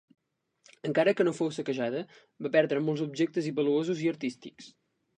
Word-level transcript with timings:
Encara 0.89 1.13
que 1.19 1.25
no 1.27 1.33
fou 1.41 1.51
saquejada, 1.59 2.03
va 2.47 2.53
perdre 2.57 2.83
molts 2.89 3.07
objectes 3.09 3.55
valuosos 3.63 4.07
i 4.09 4.15
artístics. 4.17 4.77